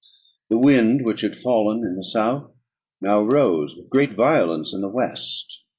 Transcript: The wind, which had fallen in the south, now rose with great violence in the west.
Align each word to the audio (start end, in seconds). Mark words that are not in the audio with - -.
The 0.49 0.57
wind, 0.57 1.05
which 1.05 1.21
had 1.21 1.35
fallen 1.35 1.83
in 1.83 1.95
the 1.95 2.03
south, 2.03 2.55
now 3.01 3.21
rose 3.21 3.75
with 3.75 3.91
great 3.91 4.15
violence 4.15 4.73
in 4.73 4.81
the 4.81 4.89
west. 4.89 5.67